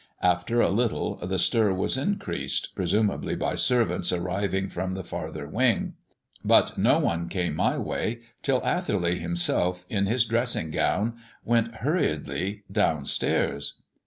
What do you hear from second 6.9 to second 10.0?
one came my way till Atherley himself,